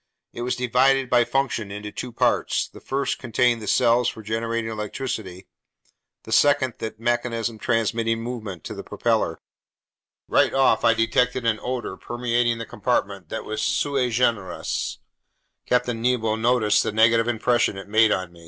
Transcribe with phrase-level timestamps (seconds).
[0.33, 4.71] It was divided, by function, into two parts: the first contained the cells for generating
[4.71, 5.45] electricity,
[6.23, 9.39] the second that mechanism transmitting movement to the propeller.
[10.27, 14.97] Right off, I detected an odor permeating the compartment that was sui generis.*
[15.67, 18.09] Captain Nemo noticed the negative impression it made on me.
[18.09, 18.39] *Latin: "in a class by itself."